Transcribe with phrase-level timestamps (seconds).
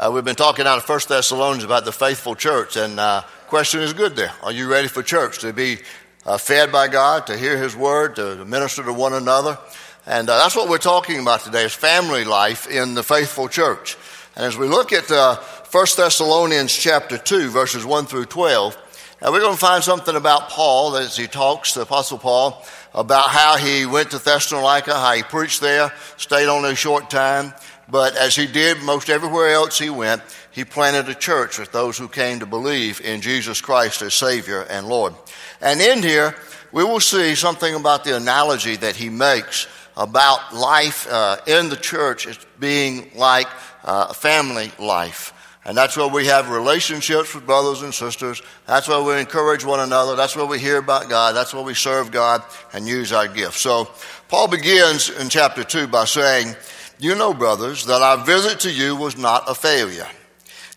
[0.00, 3.80] Uh, we've been talking out of First Thessalonians about the faithful church, and uh, question
[3.80, 4.32] is good there.
[4.42, 5.76] Are you ready for church to be
[6.24, 9.58] uh, fed by God, to hear His word, to minister to one another?
[10.06, 13.98] And uh, that's what we're talking about today: is family life in the faithful church.
[14.36, 18.78] And as we look at uh, 1 Thessalonians chapter two, verses one through twelve,
[19.20, 22.64] now we're going to find something about Paul as he talks, the Apostle Paul,
[22.94, 27.52] about how he went to Thessalonica, how he preached there, stayed only a short time.
[27.90, 30.22] But as he did most everywhere else he went,
[30.52, 34.62] he planted a church with those who came to believe in Jesus Christ as Savior
[34.62, 35.14] and Lord.
[35.60, 36.34] And in here,
[36.72, 39.66] we will see something about the analogy that he makes
[39.96, 43.48] about life uh, in the church as being like
[43.84, 45.34] uh, family life.
[45.64, 48.40] And that's where we have relationships with brothers and sisters.
[48.66, 50.16] That's where we encourage one another.
[50.16, 51.36] That's where we hear about God.
[51.36, 53.60] That's where we serve God and use our gifts.
[53.60, 53.90] So
[54.28, 56.56] Paul begins in chapter 2 by saying,
[57.00, 60.06] you know, brothers, that our visit to you was not a failure.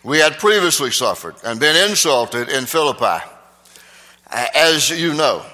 [0.04, 3.24] We had previously suffered and been insulted in Philippi,
[4.30, 5.46] as you know.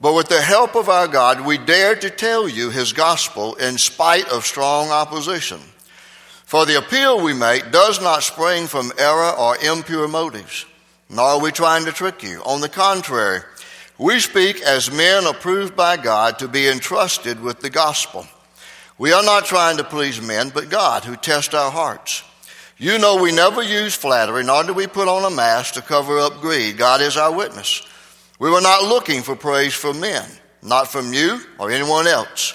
[0.00, 3.78] But with the help of our God, we dared to tell you his gospel in
[3.78, 5.60] spite of strong opposition.
[6.44, 10.64] For the appeal we make does not spring from error or impure motives,
[11.10, 12.40] nor are we trying to trick you.
[12.44, 13.40] On the contrary,
[13.98, 18.26] we speak as men approved by God to be entrusted with the gospel.
[18.98, 22.24] We are not trying to please men, but God who tests our hearts.
[22.78, 26.18] You know we never use flattery, nor do we put on a mask to cover
[26.18, 26.76] up greed.
[26.76, 27.86] God is our witness.
[28.40, 30.28] We were not looking for praise from men,
[30.62, 32.54] not from you or anyone else.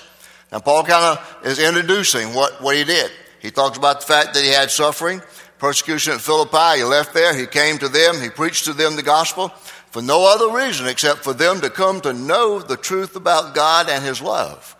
[0.52, 3.12] Now, Paul kind of is introducing what, what he did.
[3.40, 5.22] He talks about the fact that he had suffering,
[5.60, 6.78] persecution at Philippi.
[6.78, 9.50] He left there, he came to them, he preached to them the gospel
[9.92, 13.90] for no other reason except for them to come to know the truth about God
[13.90, 14.76] and his love.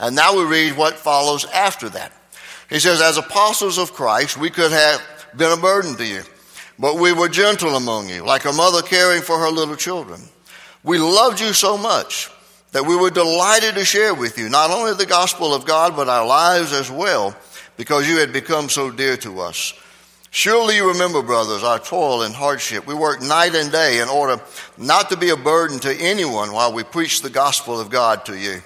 [0.00, 2.12] And now we read what follows after that.
[2.70, 5.02] He says, As apostles of Christ, we could have
[5.36, 6.22] been a burden to you,
[6.78, 10.22] but we were gentle among you, like a mother caring for her little children.
[10.82, 12.30] We loved you so much
[12.72, 16.08] that we were delighted to share with you not only the gospel of God, but
[16.08, 17.36] our lives as well,
[17.76, 19.74] because you had become so dear to us.
[20.30, 22.86] Surely you remember, brothers, our toil and hardship.
[22.86, 24.40] We worked night and day in order
[24.78, 28.38] not to be a burden to anyone while we preached the gospel of God to
[28.38, 28.62] you.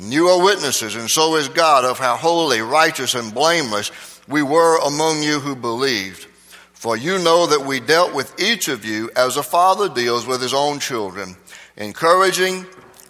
[0.00, 3.90] And you are witnesses, and so is God, of how holy, righteous, and blameless
[4.26, 6.24] we were among you who believed.
[6.72, 10.40] For you know that we dealt with each of you as a father deals with
[10.40, 11.36] his own children,
[11.76, 12.64] encouraging,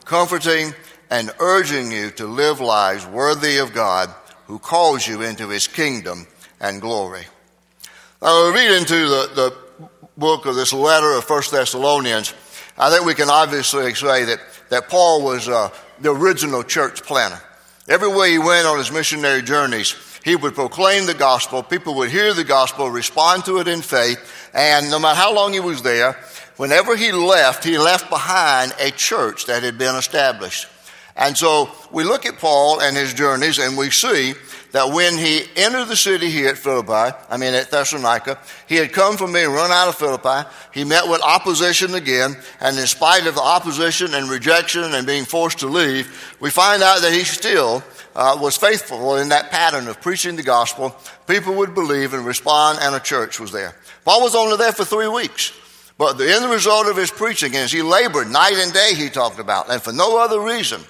[0.05, 0.75] comforting,
[1.11, 4.13] and urging you to live lives worthy of God
[4.49, 6.27] who calls you into his kingdom
[6.61, 7.23] and glory.
[8.21, 9.57] Now, we read into the, the
[10.17, 12.35] book of this letter of First Thessalonians.
[12.77, 14.41] I think we can obviously say that,
[14.71, 17.41] that Paul was uh, the original church planter.
[17.89, 19.95] Everywhere he went on his missionary journeys,
[20.25, 21.63] he would proclaim the gospel.
[21.63, 24.19] People would hear the gospel, respond to it in faith,
[24.55, 26.13] and no matter how long he was there,
[26.57, 30.67] whenever he left, he left behind a church that had been established.
[31.17, 34.35] And so we look at Paul and his journeys, and we see
[34.73, 38.39] that when he entered the city here at Philippi, I mean at Thessalonica,
[38.69, 40.49] he had come from being run out of Philippi.
[40.73, 45.25] He met with opposition again, and in spite of the opposition and rejection and being
[45.25, 47.83] forced to leave, we find out that he still
[48.15, 50.95] uh, was faithful in that pattern of preaching the gospel.
[51.27, 53.75] People would believe and respond, and a church was there.
[54.05, 55.53] Paul was only there for three weeks.
[55.99, 59.39] But the end result of his preaching is he labored night and day, he talked
[59.39, 60.81] about, and for no other reason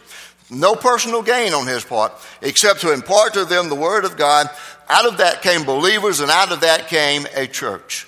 [0.51, 2.13] no personal gain on his part,
[2.43, 4.49] except to impart to them the Word of God.
[4.89, 8.07] Out of that came believers, and out of that came a church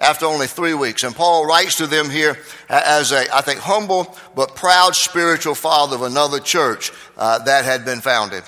[0.00, 1.04] after only three weeks.
[1.04, 2.36] And Paul writes to them here
[2.68, 7.84] as a, I think, humble but proud spiritual father of another church uh, that had
[7.84, 8.42] been founded.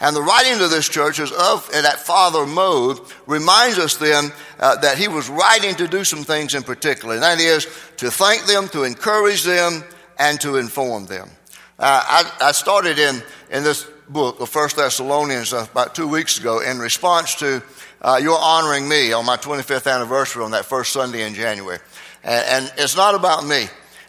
[0.00, 4.76] And the writing to this church is of that father mode reminds us then uh,
[4.76, 7.66] that he was writing to do some things in particular, and that is
[7.98, 9.84] to thank them, to encourage them,
[10.18, 11.30] and to inform them.
[11.82, 12.00] Uh,
[12.40, 13.20] I, I, started in,
[13.50, 17.60] in this book of First Thessalonians uh, about two weeks ago in response to
[18.00, 21.80] uh, your honoring me on my 25th anniversary on that first Sunday in January.
[22.22, 23.64] And, and it's not about me.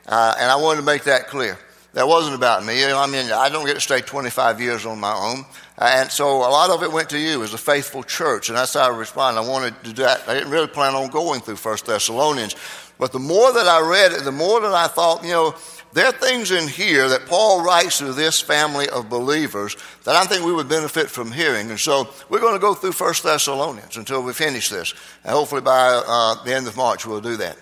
[0.06, 1.58] Uh, and I wanted to make that clear.
[1.94, 2.86] That wasn't about me.
[2.86, 5.44] I mean, I don't get to stay 25 years on my own.
[5.76, 8.50] Uh, and so a lot of it went to you as a faithful church.
[8.50, 9.42] And that's how I responded.
[9.42, 10.30] I wanted to do that.
[10.30, 12.56] I didn't really plan on going through First Thessalonians.
[13.00, 15.56] But the more that I read it, the more that I thought, you know,
[15.94, 20.26] there are things in here that Paul writes to this family of believers that I
[20.26, 21.70] think we would benefit from hearing.
[21.70, 24.94] And so we're going to go through First Thessalonians until we finish this.
[25.24, 27.58] And hopefully by uh, the end of March we'll do that.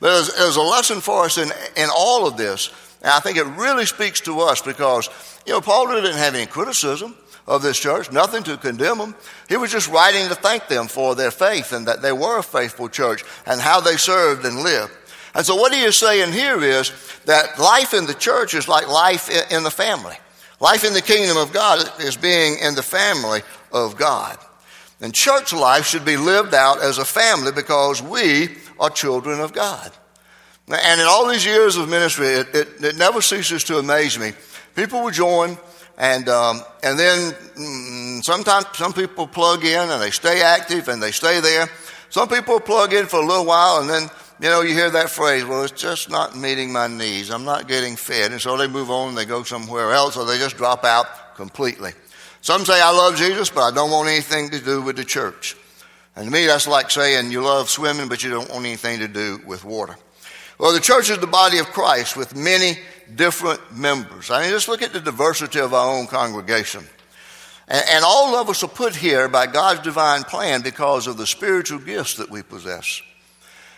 [0.00, 2.70] But there's, there's a lesson for us in, in all of this.
[3.02, 5.08] And I think it really speaks to us because,
[5.46, 7.14] you know, Paul didn't have any criticism.
[7.46, 9.14] of this church, nothing to condemn them.
[9.48, 12.42] He was just writing to thank them for their faith and that they were a
[12.42, 14.92] faithful church and how they served and lived.
[15.36, 16.90] And so what he is saying here is
[17.26, 20.16] that life in the church is like life in the family.
[20.60, 24.38] Life in the kingdom of God is being in the family of God.
[25.02, 28.48] And church life should be lived out as a family because we
[28.80, 29.92] are children of God.
[30.68, 34.32] And in all these years of ministry, it, it, it never ceases to amaze me.
[34.74, 35.58] People will join,
[35.98, 41.02] and, um, and then mm, sometimes some people plug in and they stay active and
[41.02, 41.68] they stay there.
[42.08, 44.08] Some people plug in for a little while and then,
[44.40, 47.30] you know, you hear that phrase, well, it's just not meeting my needs.
[47.30, 48.32] I'm not getting fed.
[48.32, 51.34] And so they move on and they go somewhere else or they just drop out
[51.36, 51.92] completely.
[52.42, 55.56] Some say, I love Jesus, but I don't want anything to do with the church.
[56.14, 59.08] And to me, that's like saying you love swimming, but you don't want anything to
[59.08, 59.96] do with water.
[60.58, 62.78] Well, the church is the body of Christ with many
[63.14, 64.30] different members.
[64.30, 66.84] I mean, just look at the diversity of our own congregation.
[67.68, 71.26] And, and all of us are put here by God's divine plan because of the
[71.26, 73.02] spiritual gifts that we possess.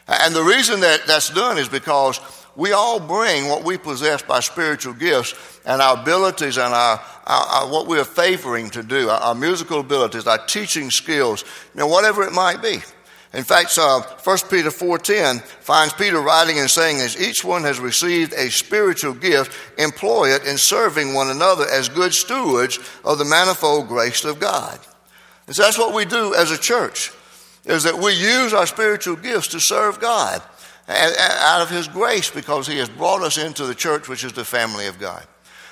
[0.09, 2.19] And the reason that that's done is because
[2.57, 7.47] we all bring what we possess by spiritual gifts and our abilities and our, our,
[7.47, 11.45] our what we are favoring to do, our, our, musical abilities, our teaching skills,
[11.75, 12.79] you know, whatever it might be.
[13.35, 17.79] In fact, uh, 1 Peter 4.10 finds Peter writing and saying, as each one has
[17.79, 23.27] received a spiritual gift, employ it in serving one another as good stewards of the
[23.27, 24.81] manifold grace of God.
[25.47, 27.13] And so that's what we do as a church,
[27.65, 30.43] is that we use our spiritual gifts to serve God
[30.89, 34.45] out of His grace because He has brought us into the church, which is the
[34.45, 35.27] family of God.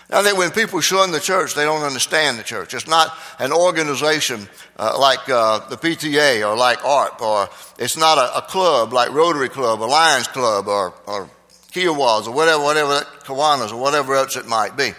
[0.08, 2.74] I think when people shun the church, they don't understand the church.
[2.74, 4.48] It's not an organization
[4.78, 7.48] uh, like uh, the PTA or like AARP, or
[7.78, 11.28] it's not a, a, club like Rotary Club or Lions Club or, or
[11.72, 14.92] Kiwanis or whatever, whatever, Kiwanis or whatever else it might be.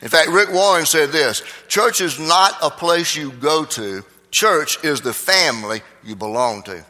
[0.00, 4.02] In fact, Rick Warren said this Church is not a place you go to,
[4.34, 6.84] church is the family you belong to.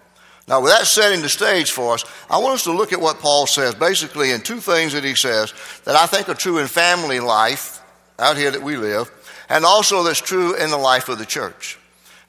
[0.49, 3.21] Now, with that setting the stage for us, I want us to look at what
[3.21, 5.55] Paul says, basically in two things that he says
[5.85, 7.81] that I think are true in family life,
[8.19, 9.11] out here that we live,
[9.49, 11.79] and also that's true in the life of the church.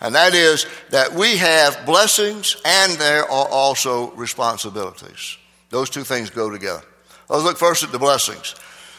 [0.02, 5.38] And that is that we have blessings and there are also responsibilities.
[5.70, 6.84] Those two things go together.
[7.30, 8.56] Let's look first at the blessings.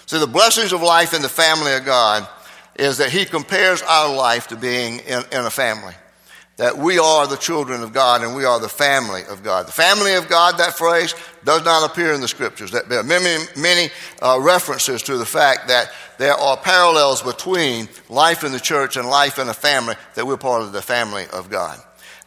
[0.06, 2.26] See, the blessings of life in the family of God
[2.78, 5.94] is that he compares our life to being in, in a family
[6.56, 9.66] that we are the children of God and we are the family of God.
[9.66, 11.14] The family of God, that phrase,
[11.44, 12.70] does not appear in the scriptures.
[12.70, 13.90] There are many, many
[14.22, 19.08] uh, references to the fact that there are parallels between life in the church and
[19.08, 21.78] life in a family, that we're part of the family of God.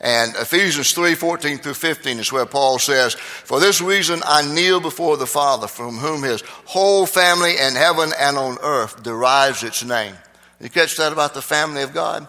[0.01, 4.79] And Ephesians 3 14 through 15 is where Paul says, For this reason I kneel
[4.79, 9.83] before the Father, from whom his whole family in heaven and on earth derives its
[9.83, 10.15] name.
[10.61, 12.27] You catch that about the family of God?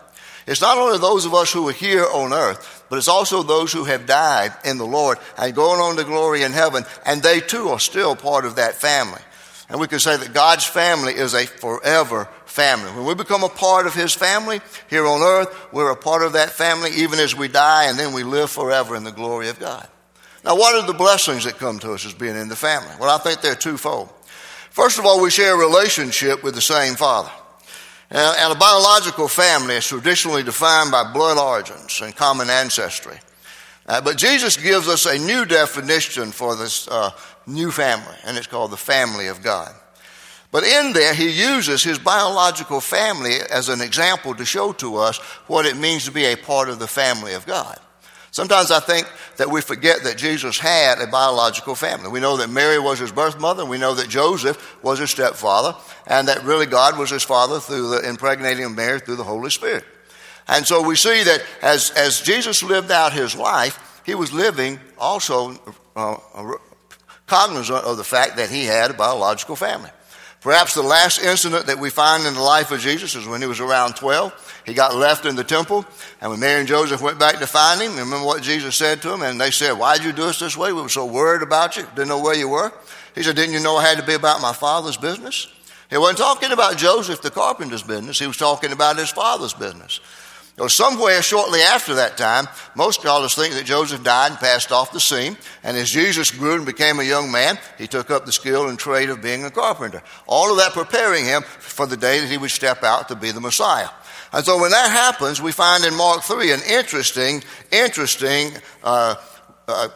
[0.50, 3.72] It's not only those of us who are here on earth, but it's also those
[3.72, 7.38] who have died in the Lord and going on to glory in heaven, and they
[7.38, 9.20] too are still part of that family.
[9.68, 12.90] And we can say that God's family is a forever family.
[12.90, 16.32] When we become a part of His family here on earth, we're a part of
[16.32, 19.60] that family even as we die, and then we live forever in the glory of
[19.60, 19.86] God.
[20.44, 22.90] Now, what are the blessings that come to us as being in the family?
[22.98, 24.08] Well, I think they're twofold.
[24.70, 27.30] First of all, we share a relationship with the same Father.
[28.10, 33.16] And a biological family is traditionally defined by blood origins and common ancestry.
[33.86, 37.10] Uh, but Jesus gives us a new definition for this uh,
[37.46, 39.72] new family, and it's called the family of God.
[40.52, 45.18] But in there, he uses his biological family as an example to show to us
[45.46, 47.78] what it means to be a part of the family of God.
[48.32, 52.08] Sometimes I think that we forget that Jesus had a biological family.
[52.10, 55.76] We know that Mary was his birth mother, we know that Joseph was his stepfather,
[56.06, 59.50] and that really God was his father through the impregnating of Mary through the Holy
[59.50, 59.84] Spirit.
[60.46, 64.80] And so we see that as, as Jesus lived out his life, he was living
[64.98, 65.60] also
[65.96, 66.16] uh,
[67.26, 69.90] cognizant of the fact that he had a biological family.
[70.40, 73.46] Perhaps the last incident that we find in the life of Jesus is when he
[73.46, 74.62] was around 12.
[74.64, 75.84] He got left in the temple,
[76.20, 79.12] and when Mary and Joseph went back to find him, remember what Jesus said to
[79.12, 79.20] him?
[79.20, 80.72] And they said, Why'd you do us this way?
[80.72, 82.72] We were so worried about you, didn't know where you were.
[83.14, 85.46] He said, Didn't you know I had to be about my father's business?
[85.90, 90.00] He wasn't talking about Joseph the carpenter's business, he was talking about his father's business.
[90.56, 94.92] So somewhere shortly after that time, most scholars think that Joseph died and passed off
[94.92, 95.36] the scene.
[95.62, 98.78] And as Jesus grew and became a young man, he took up the skill and
[98.78, 100.02] trade of being a carpenter.
[100.26, 103.30] All of that preparing him for the day that he would step out to be
[103.30, 103.88] the Messiah.
[104.32, 107.42] And so when that happens, we find in Mark 3 an interesting,
[107.72, 108.52] interesting
[108.84, 109.16] uh,
[109.66, 109.88] uh,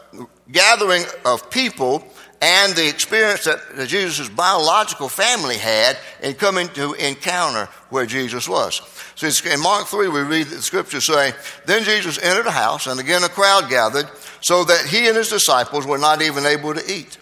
[0.51, 2.07] gathering of people
[2.45, 8.83] and the experience that Jesus' biological family had in coming to encounter where Jesus was.
[9.15, 11.33] So in Mark 3, we read the scripture say,
[11.65, 14.11] Then Jesus entered a house, and again a crowd gathered,
[14.43, 17.17] so that he and his disciples were not even able to eat.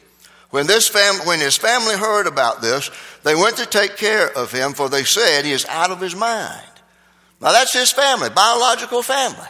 [0.51, 2.91] When, this fam- when his family heard about this,
[3.23, 6.17] they went to take care of him, for they said he is out of his
[6.17, 6.67] mind.
[7.41, 9.49] Now that's his family, biological family.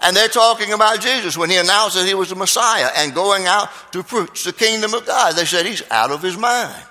[0.00, 3.46] And they're talking about Jesus when he announced that he was the Messiah and going
[3.46, 5.34] out to preach the kingdom of God.
[5.34, 6.82] They said he's out of his mind.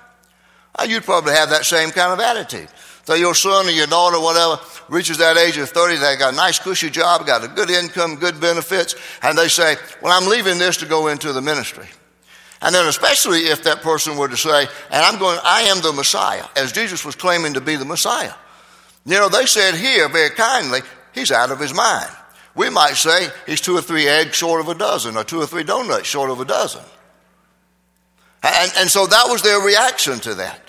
[0.78, 2.68] Now, you'd probably have that same kind of attitude.
[3.06, 4.60] So your son or your daughter, whatever,
[4.90, 8.16] reaches that age of 30, they got a nice cushy job, got a good income,
[8.16, 11.86] good benefits, and they say, well, I'm leaving this to go into the ministry.
[12.62, 15.94] And then especially if that person were to say, and I'm going, I am the
[15.94, 18.34] Messiah, as Jesus was claiming to be the Messiah.
[19.06, 20.80] You know, they said here very kindly,
[21.14, 22.10] he's out of his mind.
[22.56, 25.46] We might say he's two or three eggs short of a dozen, or two or
[25.46, 26.84] three donuts short of a dozen.
[28.44, 30.62] And, and so that was their reaction to that.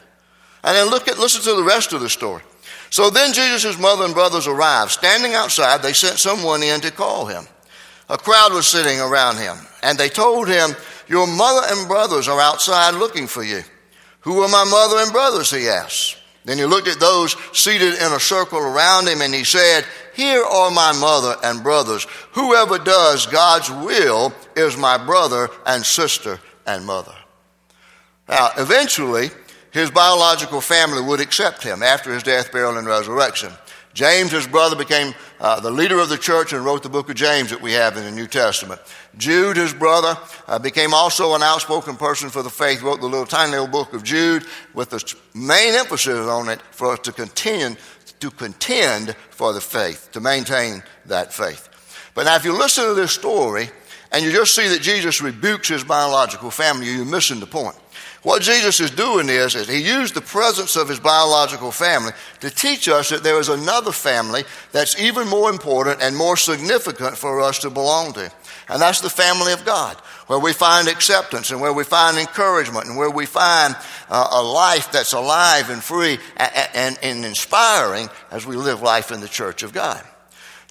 [0.65, 2.43] And then look at, listen to the rest of the story.
[2.91, 4.91] So then Jesus' mother and brothers arrived.
[4.91, 7.45] Standing outside, they sent someone in to call him.
[8.09, 10.71] A crowd was sitting around him, and they told him,
[11.09, 13.63] Your mother and brothers are outside looking for you.
[14.21, 15.51] Who are my mother and brothers?
[15.51, 16.17] He asked.
[16.47, 19.85] Then he looked at those seated in a circle around him, and he said,
[20.15, 22.07] Here are my mother and brothers.
[22.33, 27.15] Whoever does God's will is my brother and sister and mother.
[28.29, 29.31] Now, eventually,
[29.73, 33.53] his biological family would accept him after his death, burial, and resurrection.
[33.97, 37.17] James, his brother, became uh, the leader of the church and wrote the book of
[37.17, 38.79] James that we have in the New Testament.
[39.17, 43.25] Jude, his brother, uh, became also an outspoken person for the faith, wrote the little
[43.25, 47.79] tiny little book of Jude with the main emphasis on it for us to contend,
[48.21, 51.67] to contend for the faith, to maintain that faith.
[52.15, 53.71] But now, if you listen to this story
[54.13, 57.77] and you just see that Jesus rebukes his biological family, you're missing the point.
[58.27, 62.51] What Jesus is doing is, is he used the presence of his biological family to
[62.51, 64.43] teach us that there is another family
[64.73, 68.29] that's even more important and more significant for us to belong to.
[68.69, 69.95] And that's the family of God,
[70.27, 73.77] where we find acceptance and where we find encouragement and where we find
[74.09, 79.13] uh, a life that's alive and free and, and, and inspiring as we live life
[79.13, 80.05] in the church of God.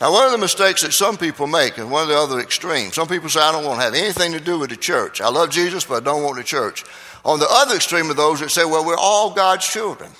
[0.01, 2.95] Now, one of the mistakes that some people make, and one of the other extremes,
[2.95, 5.21] some people say, I don't want to have anything to do with the church.
[5.21, 6.83] I love Jesus, but I don't want the church.
[7.25, 10.11] On the other extreme of those that say, well, we're all God's children.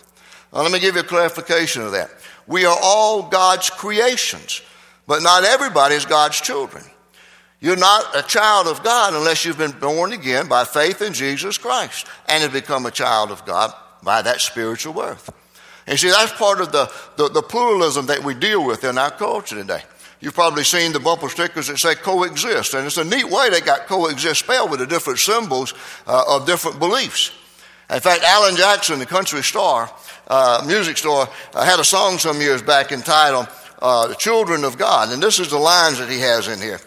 [0.52, 2.10] Now, let me give you a clarification of that.
[2.48, 4.62] We are all God's creations,
[5.06, 6.84] but not everybody is God's children.
[7.60, 11.58] You're not a child of God unless you've been born again by faith in Jesus
[11.58, 15.32] Christ and have become a child of God by that spiritual birth.
[15.88, 19.12] And see, that's part of the, the, the pluralism that we deal with in our
[19.12, 19.84] culture today.
[20.22, 23.62] You've probably seen the bumper stickers that say coexist, and it's a neat way they
[23.62, 25.74] got coexist spelled with the different symbols
[26.08, 27.32] uh, of different beliefs.
[27.90, 29.92] In fact, Alan Jackson, the country star,
[30.28, 33.48] uh, music star, uh, had a song some years back entitled
[33.80, 36.80] uh, The Children of God, and this is the lines that he has in here.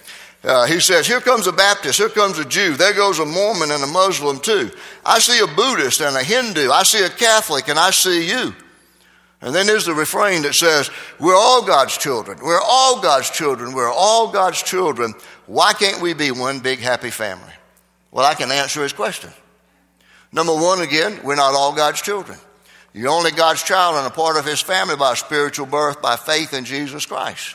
[0.43, 3.71] Uh, he says, Here comes a Baptist, here comes a Jew, there goes a Mormon
[3.71, 4.71] and a Muslim too.
[5.05, 8.55] I see a Buddhist and a Hindu, I see a Catholic, and I see you.
[9.41, 10.91] And then there's the refrain that says,
[11.21, 12.39] We're all God's children.
[12.43, 13.73] We're all God's children.
[13.73, 15.15] We're all God's children.
[15.47, 17.53] Why can't we be one big happy family?
[18.11, 19.31] Well, I can answer his question.
[20.33, 22.39] Number one, again, we're not all God's children.
[22.93, 26.53] You're only God's child and a part of his family by spiritual birth, by faith
[26.53, 27.55] in Jesus Christ.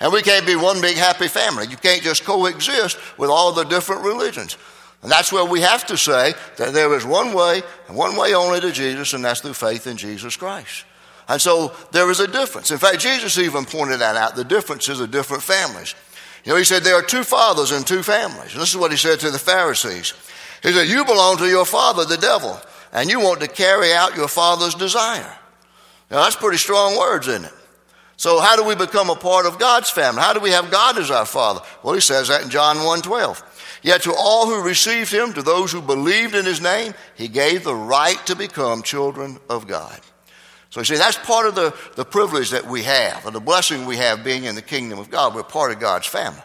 [0.00, 1.66] And we can't be one big happy family.
[1.68, 4.58] You can't just coexist with all the different religions.
[5.02, 8.34] And that's where we have to say that there is one way and one way
[8.34, 10.84] only to Jesus, and that's through faith in Jesus Christ.
[11.28, 12.70] And so there is a difference.
[12.70, 15.94] In fact, Jesus even pointed that out the differences of different families.
[16.44, 18.52] You know, he said there are two fathers and two families.
[18.52, 20.14] And this is what he said to the Pharisees.
[20.62, 22.60] He said, You belong to your father, the devil,
[22.92, 25.36] and you want to carry out your father's desire.
[26.10, 27.52] Now, that's pretty strong words, isn't it?
[28.16, 30.20] So, how do we become a part of God's family?
[30.20, 31.60] How do we have God as our Father?
[31.82, 33.80] Well, he says that in John 1 12.
[33.82, 37.64] Yet to all who received him, to those who believed in his name, he gave
[37.64, 39.98] the right to become children of God.
[40.72, 43.84] So you see, that's part of the, the privilege that we have, and the blessing
[43.84, 45.34] we have being in the kingdom of God.
[45.34, 46.40] We're part of God's family.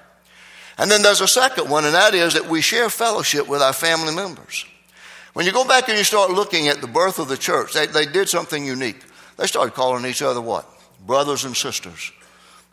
[0.77, 3.71] And then there's a second one, and that is that we share fellowship with our
[3.71, 4.65] family members.
[5.31, 7.87] When you go back and you start looking at the birth of the church, they,
[7.87, 9.01] they did something unique.
[9.37, 10.67] They started calling each other what?
[11.05, 12.11] Brothers and sisters.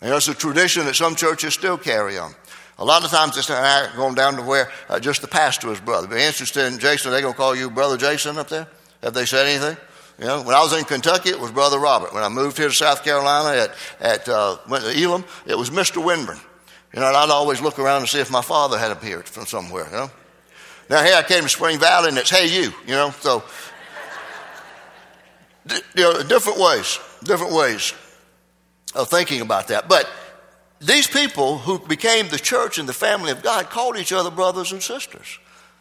[0.00, 2.34] And that's a tradition that some churches still carry on.
[2.80, 6.08] A lot of times it's going down to where uh, just the pastor is brother.
[6.08, 8.66] Be interested in Jason, are they going to call you Brother Jason up there?
[9.04, 9.76] Have they said anything?
[10.18, 12.14] You know, when I was in Kentucky, it was Brother Robert.
[12.14, 15.71] When I moved here to South Carolina at, at uh, went to Elam, it was
[15.71, 16.04] Mr.
[16.04, 16.38] Winburn.
[16.92, 19.47] You know, and I'd always look around and see if my father had appeared from
[19.47, 20.11] somewhere, you know.
[20.88, 23.42] Now, here I came to Spring Valley and it's hey you, you know, so
[25.97, 27.94] you know, different ways, different ways
[28.94, 29.88] of thinking about that.
[29.88, 30.09] But
[30.80, 34.71] these people who became the church and the family of God called each other brothers
[34.71, 35.38] and sisters.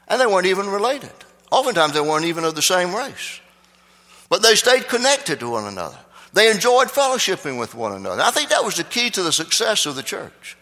[0.07, 1.11] And they weren't even related.
[1.51, 3.39] Oftentimes, they weren't even of the same race.
[4.33, 5.99] But they stayed connected to one another.
[6.33, 8.23] They enjoyed fellowshipping with one another.
[8.23, 10.57] I think that was the key to the success of the church.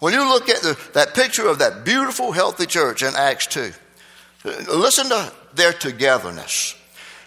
[0.00, 3.70] When you look at the, that picture of that beautiful, healthy church in Acts 2,
[4.66, 6.74] listen to their togetherness.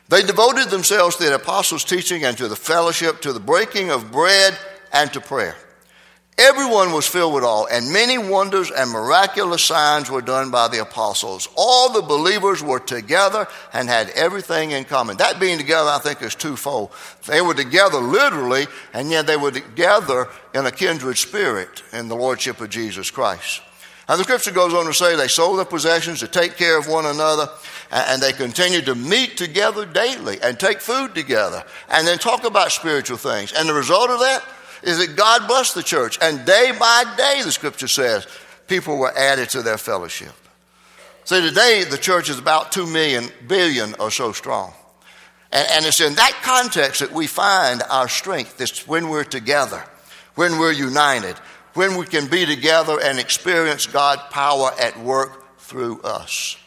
[0.10, 4.12] They devoted themselves to the apostles' teaching and to the fellowship, to the breaking of
[4.12, 4.58] bread,
[4.92, 5.56] and to prayer.
[6.38, 10.82] Everyone was filled with awe, and many wonders and miraculous signs were done by the
[10.82, 11.48] apostles.
[11.56, 15.16] All the believers were together and had everything in common.
[15.16, 16.92] That being together, I think, is twofold.
[17.26, 22.18] They were together literally, and yet they were together in a kindred spirit in the
[22.18, 23.62] Lordship of Jesus Christ.
[24.10, 26.90] And the scripture goes on to say they sold their possessions to take care of
[26.90, 27.48] one another,
[27.90, 32.74] and they continued to meet together daily and take food together, and then talk about
[32.74, 33.54] spiritual things.
[33.54, 34.44] And the result of that
[34.86, 38.28] is that God blessed the church, and day by day, the scripture says,
[38.68, 40.34] people were added to their fellowship.
[41.26, 44.74] See, today the church is about 2 million, billion or so strong.
[45.52, 48.62] And, and it's in that context that we find our strength.
[48.62, 49.84] It's when we're together,
[50.36, 51.36] when we're united,
[51.74, 56.58] when we can be together and experience God's power at work through us.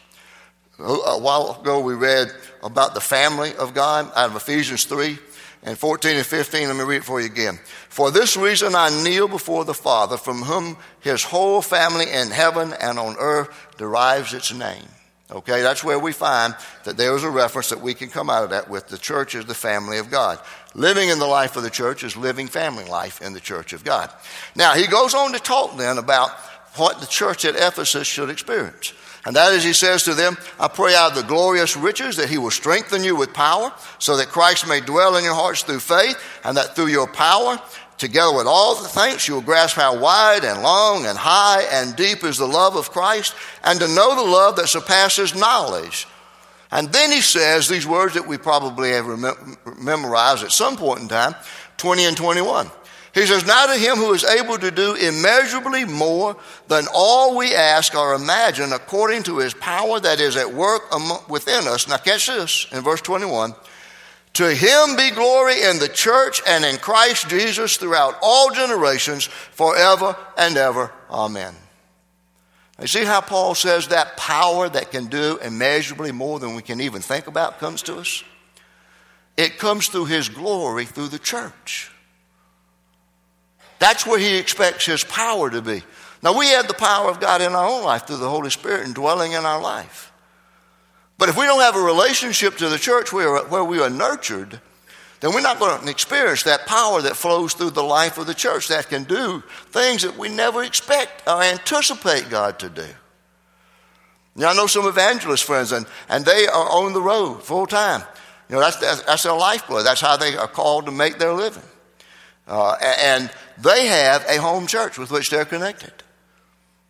[0.77, 5.17] A while ago, we read about the family of God out of Ephesians 3
[5.63, 6.67] and 14 and 15.
[6.67, 7.59] Let me read it for you again.
[7.89, 12.73] For this reason, I kneel before the Father, from whom his whole family in heaven
[12.79, 14.87] and on earth derives its name.
[15.31, 18.45] Okay, that's where we find that there is a reference that we can come out
[18.45, 20.39] of that with the church as the family of God.
[20.73, 23.83] Living in the life of the church is living family life in the church of
[23.83, 24.09] God.
[24.55, 26.31] Now, he goes on to talk then about
[26.77, 28.93] what the church at Ephesus should experience.
[29.25, 32.29] And that is, he says to them, I pray out of the glorious riches that
[32.29, 35.79] he will strengthen you with power, so that Christ may dwell in your hearts through
[35.79, 37.61] faith, and that through your power,
[37.97, 41.95] together with all the thanks, you will grasp how wide and long and high and
[41.95, 46.07] deep is the love of Christ, and to know the love that surpasses knowledge.
[46.71, 49.05] And then he says these words that we probably have
[49.79, 51.35] memorized at some point in time
[51.77, 52.69] 20 and 21.
[53.13, 57.55] He says, Now to him who is able to do immeasurably more than all we
[57.55, 60.83] ask or imagine, according to his power that is at work
[61.27, 61.87] within us.
[61.87, 63.55] Now, catch this in verse 21.
[64.33, 70.15] To him be glory in the church and in Christ Jesus throughout all generations, forever
[70.37, 70.91] and ever.
[71.09, 71.55] Amen.
[72.79, 76.79] You see how Paul says that power that can do immeasurably more than we can
[76.79, 78.23] even think about comes to us?
[79.35, 81.91] It comes through his glory through the church.
[83.79, 85.83] That's where he expects his power to be.
[86.21, 88.85] Now, we have the power of God in our own life through the Holy Spirit
[88.85, 90.11] and dwelling in our life.
[91.17, 94.59] But if we don't have a relationship to the church where, we are nurtured,
[95.21, 98.33] then we're not going to experience that power that flows through the life of the
[98.33, 102.85] church that can do things that we never expect or anticipate God to do.
[104.35, 108.03] Now, I know some evangelist friends, and, and they are on the road full time.
[108.47, 109.85] You know, that's, that's, that's their lifeblood.
[109.85, 111.63] That's how they are called to make their living.
[112.47, 113.29] Uh, and
[113.61, 115.93] they have a home church with which they're connected.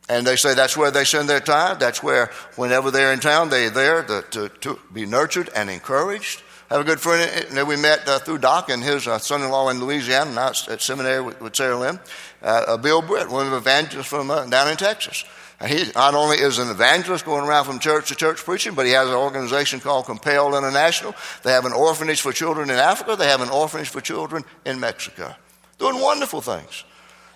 [0.10, 1.77] And they say that's where they spend their time.
[1.79, 6.41] That's where, whenever they're in town, they're there to, to, to be nurtured and encouraged.
[6.69, 9.49] Have a good friend that we met uh, through Doc and his uh, son in
[9.49, 11.99] law in Louisiana, now at seminary with, with Sarah Lynn,
[12.43, 15.25] uh, uh Bill Britt, one of the evangelists from uh, down in Texas.
[15.67, 18.93] He not only is an evangelist going around from church to church preaching, but he
[18.93, 21.13] has an organization called Compel International.
[21.43, 24.79] They have an orphanage for children in Africa, they have an orphanage for children in
[24.79, 25.36] Mexico
[25.80, 26.84] doing wonderful things.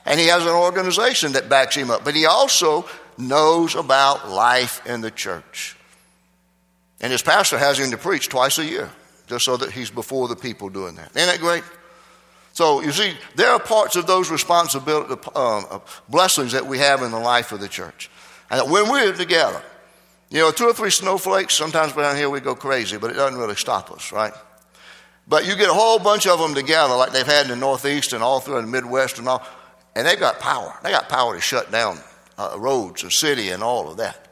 [0.06, 2.04] And he has an organization that backs him up.
[2.04, 2.86] But he also
[3.18, 5.78] knows about life in the church.
[7.00, 8.90] And his pastor has him to preach twice a year,
[9.28, 11.16] just so that he's before the people doing that.
[11.16, 11.64] Isn't that great?
[12.54, 17.12] So you see, there are parts of those responsibility, uh, blessings that we have in
[17.12, 18.10] the life of the church.
[18.52, 19.62] And when we're together,
[20.30, 23.40] you know, two or three snowflakes, sometimes down here we go crazy, but it doesn't
[23.40, 24.34] really stop us, right?
[25.28, 28.14] But you get a whole bunch of them together, like they've had in the Northeast
[28.14, 29.46] and all through the Midwest and all,
[29.96, 30.78] and they've got power.
[30.84, 32.00] They got power to shut down
[32.38, 34.28] uh, roads, a city, and all of that.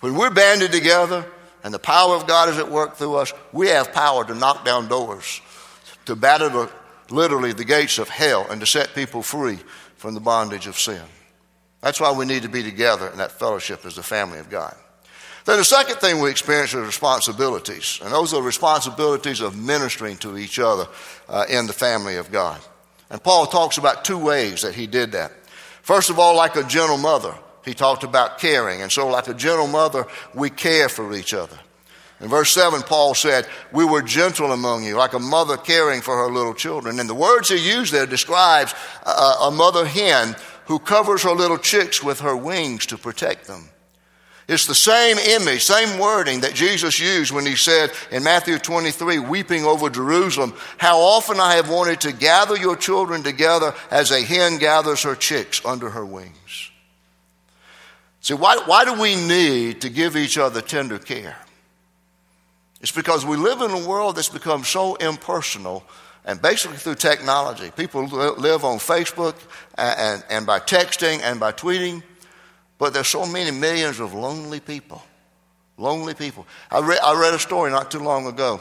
[0.00, 1.26] When we're banded together
[1.62, 4.64] and the power of God is at work through us, we have power to knock
[4.64, 5.40] down doors,
[6.06, 6.70] to batter the,
[7.10, 9.58] literally the gates of hell, and to set people free
[9.96, 11.02] from the bondage of sin.
[11.80, 14.74] That's why we need to be together in that fellowship as the family of God.
[15.44, 20.38] Then the second thing we experience is responsibilities, and those are responsibilities of ministering to
[20.38, 20.86] each other
[21.28, 22.60] uh, in the family of God.
[23.10, 25.32] And Paul talks about two ways that he did that.
[25.82, 28.80] First of all, like a gentle mother, he talked about caring.
[28.80, 31.58] And so, like a gentle mother, we care for each other.
[32.20, 36.16] In verse 7, Paul said, We were gentle among you, like a mother caring for
[36.16, 36.98] her little children.
[36.98, 41.58] And the words he used there describes a, a mother hen who covers her little
[41.58, 43.68] chicks with her wings to protect them.
[44.46, 49.18] It's the same image, same wording that Jesus used when he said in Matthew 23,
[49.18, 54.20] weeping over Jerusalem, How often I have wanted to gather your children together as a
[54.22, 56.70] hen gathers her chicks under her wings.
[58.20, 61.36] See, why, why do we need to give each other tender care?
[62.82, 65.84] It's because we live in a world that's become so impersonal
[66.26, 67.70] and basically through technology.
[67.70, 69.36] People live on Facebook
[69.76, 72.02] and, and, and by texting and by tweeting.
[72.78, 75.02] But there's so many millions of lonely people.
[75.76, 76.46] Lonely people.
[76.70, 78.60] I, re- I read a story not too long ago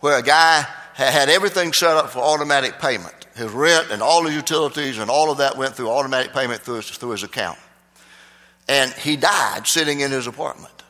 [0.00, 3.14] where a guy had everything set up for automatic payment.
[3.34, 6.76] His rent and all the utilities and all of that went through automatic payment through
[6.76, 7.58] his, through his account.
[8.68, 10.83] And he died sitting in his apartment.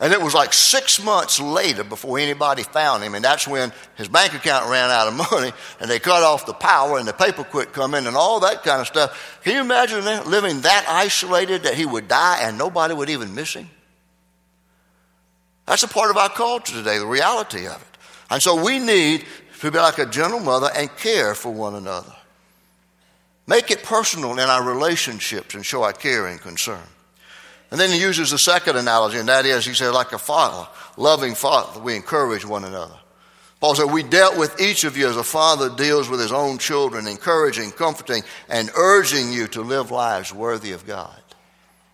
[0.00, 4.08] And it was like six months later before anybody found him, and that's when his
[4.08, 7.44] bank account ran out of money, and they cut off the power, and the paper
[7.44, 9.40] quit coming, and all that kind of stuff.
[9.44, 13.52] Can you imagine living that isolated that he would die and nobody would even miss
[13.52, 13.68] him?
[15.66, 17.98] That's a part of our culture today, the reality of it.
[18.30, 19.26] And so we need
[19.60, 22.14] to be like a gentle mother and care for one another.
[23.46, 26.82] Make it personal in our relationships and show our care and concern.
[27.70, 30.68] And then he uses the second analogy, and that is, he said, like a father,
[30.96, 32.96] loving father, we encourage one another.
[33.60, 36.58] Paul said, We dealt with each of you as a father deals with his own
[36.58, 41.20] children, encouraging, comforting, and urging you to live lives worthy of God.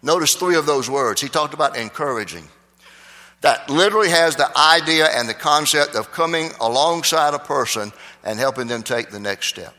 [0.03, 1.21] Notice three of those words.
[1.21, 2.49] He talked about encouraging.
[3.41, 7.93] That literally has the idea and the concept of coming alongside a person
[8.25, 9.75] and helping them take the next step.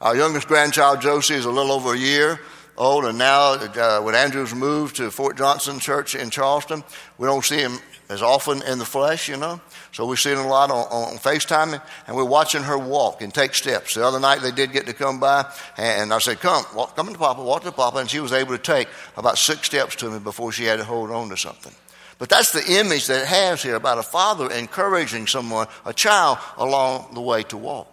[0.00, 2.40] Our youngest grandchild, Josie, is a little over a year
[2.76, 6.82] old, and now uh, when Andrew's moved to Fort Johnson Church in Charleston,
[7.18, 9.60] we don't see him as often in the flesh, you know.
[9.92, 13.32] So we see him a lot on, on FaceTime, and we're watching her walk and
[13.32, 13.94] take steps.
[13.94, 17.12] The other night they did get to come by, and I said, "Come, walk, come
[17.12, 20.10] to Papa, walk to Papa," and she was able to take about six steps to
[20.10, 21.74] me before she had to hold on to something.
[22.18, 26.38] But that's the image that it has here about a father encouraging someone, a child,
[26.56, 27.88] along the way to walk.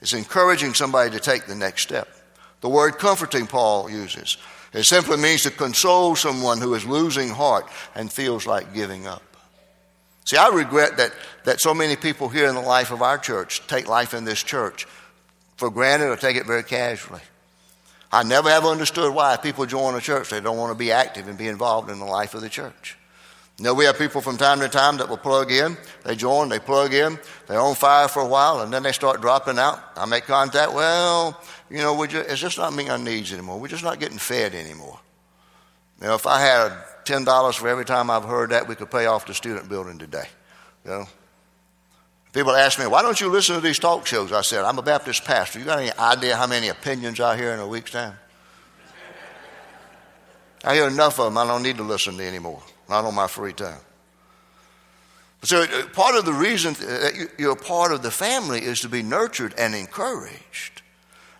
[0.00, 2.08] It's encouraging somebody to take the next step.
[2.60, 4.36] The word comforting Paul uses.
[4.72, 9.22] It simply means to console someone who is losing heart and feels like giving up.
[10.24, 13.66] See, I regret that, that so many people here in the life of our church
[13.66, 14.86] take life in this church
[15.56, 17.22] for granted or take it very casually.
[18.12, 21.28] I never have understood why people join a church, they don't want to be active
[21.28, 22.97] and be involved in the life of the church.
[23.58, 25.76] You know, we have people from time to time that will plug in.
[26.04, 27.18] They join, they plug in,
[27.48, 29.82] they're on fire for a while, and then they start dropping out.
[29.96, 30.72] I make contact.
[30.72, 33.58] Well, you know, just, it's just not meeting our needs anymore.
[33.58, 35.00] We're just not getting fed anymore.
[36.00, 36.72] You know, if I had
[37.04, 39.98] ten dollars for every time I've heard that, we could pay off the student building
[39.98, 40.28] today.
[40.84, 41.04] You know.
[42.32, 44.30] People ask me, why don't you listen to these talk shows?
[44.30, 45.58] I said, I'm a Baptist pastor.
[45.58, 48.14] You got any idea how many opinions I hear in a week's time?
[50.62, 53.26] I hear enough of them, I don't need to listen to anymore not on my
[53.26, 53.80] free time.
[55.42, 59.02] So, uh, part of the reason that you're part of the family is to be
[59.02, 60.82] nurtured and encouraged.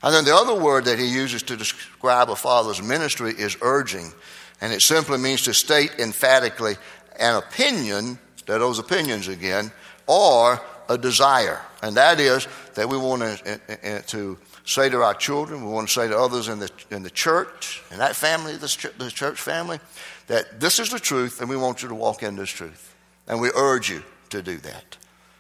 [0.02, 4.12] And then the other word that he uses to describe a father's ministry is urging.
[4.60, 6.76] And it simply means to state emphatically
[7.18, 9.72] an opinion, that those opinions again,
[10.06, 11.60] or a desire.
[11.82, 15.70] And that is that we want to, uh, uh, to say to our children, we
[15.70, 19.40] want to say to others in the, in the church, in that family, the church
[19.40, 19.80] family,
[20.26, 22.94] that this is the truth and we want you to walk in this truth.
[23.26, 24.96] And we urge you to do that.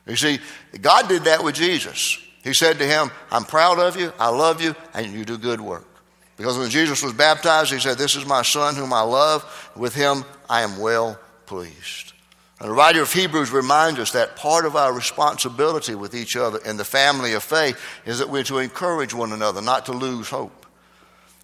[0.06, 0.38] You see,
[0.80, 2.18] God did that with Jesus.
[2.42, 5.60] He said to him, I'm proud of you, I love you, and you do good
[5.60, 5.86] work.
[6.38, 9.70] Because when Jesus was baptized, he said, This is my son whom I love.
[9.76, 12.12] With him I am well pleased.
[12.60, 16.58] And the writer of Hebrews reminds us that part of our responsibility with each other
[16.64, 20.28] in the family of faith is that we're to encourage one another, not to lose
[20.28, 20.66] hope.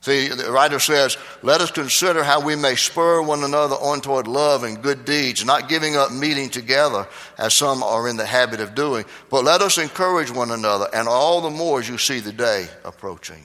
[0.00, 4.26] See, the writer says, let us consider how we may spur one another on toward
[4.26, 8.60] love and good deeds, not giving up meeting together as some are in the habit
[8.60, 12.20] of doing, but let us encourage one another, and all the more as you see
[12.20, 13.42] the day approaching.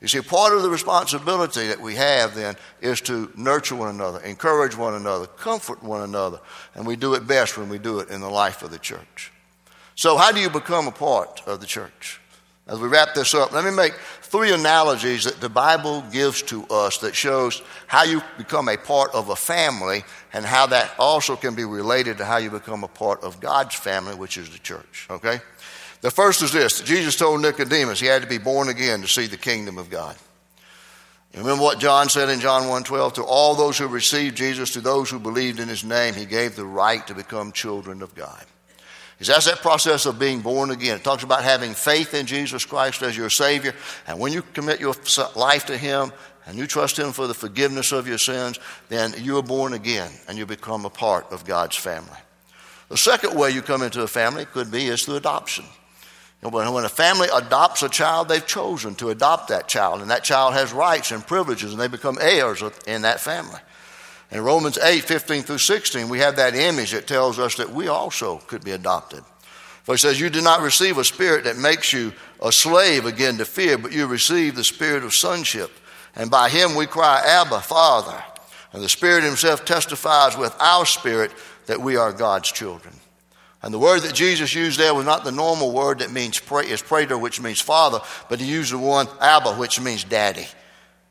[0.00, 4.20] You see, part of the responsibility that we have then is to nurture one another,
[4.20, 6.40] encourage one another, comfort one another,
[6.74, 9.30] and we do it best when we do it in the life of the church.
[9.96, 12.20] So, how do you become a part of the church?
[12.66, 16.64] As we wrap this up, let me make three analogies that the Bible gives to
[16.68, 21.34] us that shows how you become a part of a family and how that also
[21.34, 24.58] can be related to how you become a part of God's family, which is the
[24.58, 25.08] church.
[25.10, 25.40] Okay?
[26.00, 29.26] The first is this Jesus told Nicodemus he had to be born again to see
[29.26, 30.16] the kingdom of God.
[31.32, 33.14] You remember what John said in John 1:12?
[33.14, 36.56] To all those who received Jesus, to those who believed in his name, he gave
[36.56, 38.44] the right to become children of God.
[39.20, 40.96] Is that's that process of being born again.
[40.96, 43.74] It talks about having faith in Jesus Christ as your Savior.
[44.06, 44.94] And when you commit your
[45.36, 46.10] life to Him
[46.46, 48.58] and you trust Him for the forgiveness of your sins,
[48.88, 52.18] then you are born again and you become a part of God's family.
[52.88, 55.66] The second way you come into a family could be is through adoption.
[56.42, 60.54] When a family adopts a child, they've chosen to adopt that child, and that child
[60.54, 63.60] has rights and privileges, and they become heirs in that family.
[64.30, 67.88] In Romans 8, 15 through 16, we have that image that tells us that we
[67.88, 69.22] also could be adopted.
[69.82, 73.36] For it says, You did not receive a spirit that makes you a slave again
[73.38, 75.70] to fear, but you received the spirit of sonship.
[76.14, 78.22] And by him we cry, Abba, Father.
[78.72, 81.32] And the Spirit Himself testifies with our spirit
[81.66, 82.94] that we are God's children.
[83.62, 86.66] And the word that Jesus used there was not the normal word that means pray,
[86.66, 90.46] is pater, which means father, but he used the one Abba, which means daddy.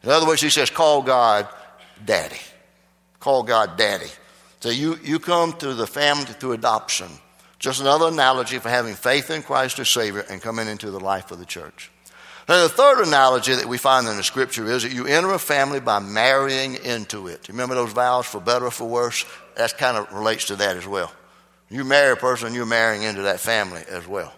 [0.04, 1.48] In other words, he says, call God
[2.04, 2.40] daddy.
[3.20, 4.10] Call God daddy.
[4.62, 7.08] So you, you come to the family through adoption.
[7.60, 11.32] Just another analogy for having faith in Christ as Savior and coming into the life
[11.32, 11.92] of the church.
[12.48, 15.40] Now, the third analogy that we find in the scripture is that you enter a
[15.40, 17.48] family by marrying into it.
[17.48, 19.24] Remember those vows for better or for worse?
[19.56, 21.12] That kind of relates to that as well.
[21.70, 24.34] You marry a person, you're marrying into that family as well.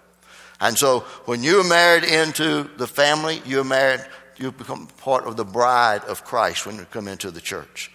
[0.59, 4.05] And so when you're married into the family, you're married,
[4.37, 7.91] you become part of the bride of Christ when you come into the church.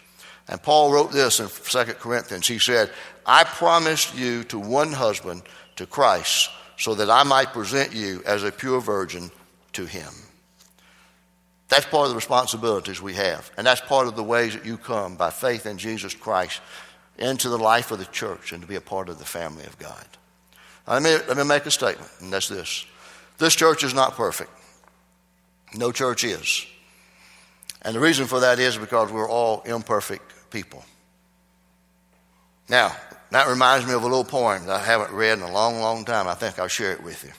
[0.49, 2.47] And Paul wrote this in 2 Corinthians.
[2.47, 2.91] He said,
[3.25, 5.43] I promised you to one husband,
[5.77, 9.31] to Christ, so that I might present you as a pure virgin
[9.73, 10.13] to him.
[11.69, 13.51] That's part of the responsibilities we have.
[13.57, 16.61] And that's part of the ways that you come by faith in Jesus Christ
[17.19, 19.79] into the life of the church and to be a part of the family of
[19.79, 20.05] God.
[20.87, 22.87] Let, me, let me make a statement, and that's this.
[23.39, 24.51] This church is not perfect.
[25.75, 26.67] No church is.
[27.83, 30.85] And the reason for that is because we're all imperfect people.
[32.69, 32.97] Now,
[33.31, 36.05] that reminds me of a little poem that I haven't read in a long, long
[36.05, 36.29] time.
[36.29, 37.33] I think I'll share it with you.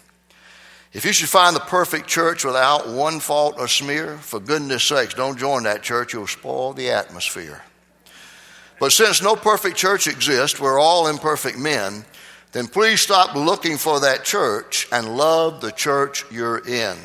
[0.94, 5.14] If you should find the perfect church without one fault or smear, for goodness sakes,
[5.14, 6.14] don't join that church.
[6.14, 7.62] You'll spoil the atmosphere.
[8.80, 12.06] But since no perfect church exists, we're all imperfect men,
[12.52, 16.98] then please stop looking for that church and love the church you're in.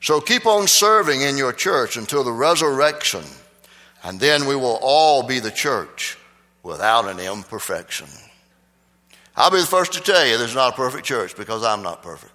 [0.00, 3.24] So keep on serving in your church until the resurrection
[4.06, 6.16] and then we will all be the church
[6.62, 8.06] without an imperfection.
[9.34, 12.04] I'll be the first to tell you there's not a perfect church because I'm not
[12.04, 12.32] perfect.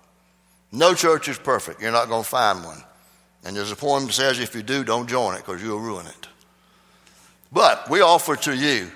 [0.73, 1.81] No church is perfect.
[1.81, 2.83] You're not going to find one.
[3.45, 6.07] And there's a poem that says if you do, don't join it because you'll ruin
[6.07, 6.27] it.
[7.51, 8.89] But we offer to you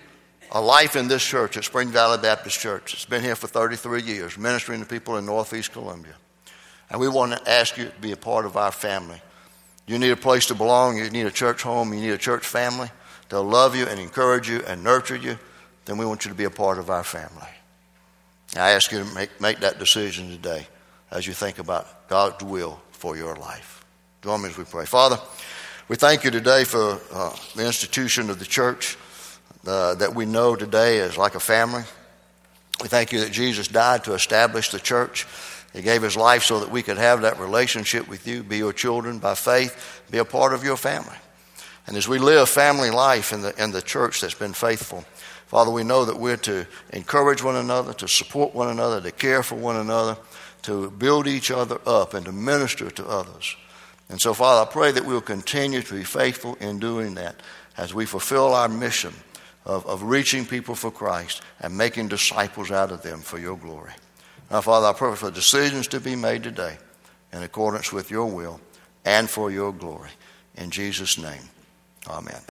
[0.51, 2.93] a life in this church at Spring Valley Baptist Church.
[2.93, 6.13] It's been here for 33 years, ministering to people in Northeast Columbia.
[6.89, 9.21] And we want to ask you to be a part of our family.
[9.87, 10.97] You need a place to belong.
[10.97, 11.93] You need a church home.
[11.93, 12.89] You need a church family.
[13.29, 15.37] They'll love you and encourage you and nurture you.
[15.85, 17.47] Then we want you to be a part of our family.
[18.55, 20.67] I ask you to make, make that decision today
[21.11, 23.83] as you think about God's will for your life.
[24.23, 24.85] Join me as we pray.
[24.85, 25.19] Father,
[25.87, 28.97] we thank you today for uh, the institution of the church
[29.67, 31.83] uh, that we know today is like a family.
[32.81, 35.27] We thank you that Jesus died to establish the church.
[35.73, 38.73] He gave his life so that we could have that relationship with you, be your
[38.73, 41.17] children by faith, be a part of your family.
[41.85, 45.05] And as we live family life in the, in the church that's been faithful,
[45.47, 49.43] Father, we know that we're to encourage one another, to support one another, to care
[49.43, 50.17] for one another,
[50.63, 53.55] to build each other up, and to minister to others.
[54.09, 57.41] And so, Father, I pray that we'll continue to be faithful in doing that
[57.77, 59.13] as we fulfill our mission
[59.65, 63.91] of, of reaching people for Christ and making disciples out of them for your glory.
[64.51, 66.77] Now, Father, I pray for decisions to be made today
[67.33, 68.61] in accordance with your will
[69.03, 70.09] and for your glory.
[70.55, 71.41] In Jesus' name,
[72.07, 72.41] amen.